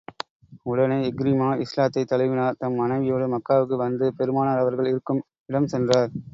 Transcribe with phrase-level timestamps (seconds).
[0.65, 6.11] உடனே இக்ரிமா இஸ்லாத்தைத் தழுவினார் தம் மனைவியோடு மக்காவுக்கு வந்து பெருமானார் அவர்கள் இருக்கும் இடம் சென்றார்.